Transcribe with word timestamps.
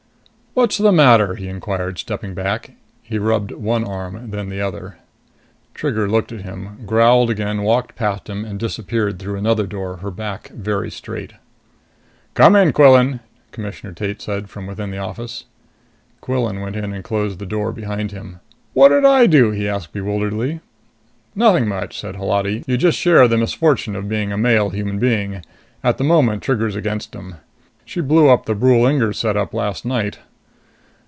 "What's 0.53 0.77
the 0.79 0.91
matter?" 0.91 1.35
he 1.35 1.47
inquired, 1.47 1.97
stepping 1.97 2.33
back. 2.33 2.71
He 3.01 3.17
rubbed 3.17 3.51
one 3.53 3.85
arm, 3.85 4.31
then 4.31 4.49
the 4.49 4.59
other. 4.59 4.97
Trigger 5.73 6.09
looked 6.09 6.33
at 6.33 6.41
him, 6.41 6.79
growled 6.85 7.29
again, 7.29 7.61
walked 7.61 7.95
past 7.95 8.27
him, 8.29 8.43
and 8.43 8.59
disappeared 8.59 9.17
through 9.17 9.37
another 9.37 9.65
door, 9.65 9.97
her 9.97 10.11
back 10.11 10.49
very 10.49 10.91
straight. 10.91 11.31
"Come 12.33 12.57
in, 12.57 12.73
Quillan," 12.73 13.21
Commissioner 13.53 13.93
Tate 13.93 14.21
said 14.21 14.49
from 14.49 14.67
within 14.67 14.91
the 14.91 14.97
office. 14.97 15.45
Quillan 16.19 16.59
went 16.59 16.75
in 16.75 16.91
and 16.91 17.01
closed 17.01 17.39
the 17.39 17.45
door 17.45 17.71
behind 17.71 18.11
him. 18.11 18.41
"What 18.73 18.89
did 18.89 19.05
I 19.05 19.27
do?" 19.27 19.51
he 19.51 19.69
asked 19.69 19.93
bewilderedly. 19.93 20.59
"Nothing 21.33 21.65
much," 21.65 21.97
said 21.97 22.17
Holati. 22.17 22.65
"You 22.67 22.75
just 22.75 22.97
share 22.99 23.25
the 23.29 23.37
misfortune 23.37 23.95
of 23.95 24.09
being 24.09 24.33
a 24.33 24.37
male 24.37 24.69
human 24.71 24.99
being. 24.99 25.43
At 25.81 25.97
the 25.97 26.03
moment, 26.03 26.43
Trigger's 26.43 26.75
against 26.75 27.15
'em. 27.15 27.35
She 27.85 28.01
blew 28.01 28.27
up 28.27 28.45
the 28.45 28.53
Brule 28.53 28.85
Inger 28.85 29.13
setup 29.13 29.53
last 29.53 29.85
night." 29.85 30.19